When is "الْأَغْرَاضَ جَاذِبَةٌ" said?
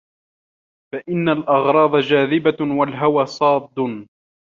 1.29-2.57